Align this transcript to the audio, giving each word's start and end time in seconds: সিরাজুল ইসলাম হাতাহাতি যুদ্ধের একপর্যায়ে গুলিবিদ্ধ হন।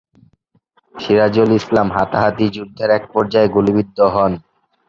সিরাজুল 0.95 1.49
ইসলাম 1.59 1.87
হাতাহাতি 1.95 2.45
যুদ্ধের 2.55 2.89
একপর্যায়ে 2.97 3.53
গুলিবিদ্ধ 3.55 3.97
হন। 4.13 4.31